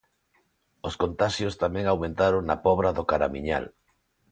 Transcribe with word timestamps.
Os 0.87 0.95
contaxios 1.01 1.59
tamén 1.63 1.85
aumentaron 1.87 2.41
na 2.45 2.57
Pobra 2.65 2.89
do 2.97 3.03
Caramiñal. 3.11 3.65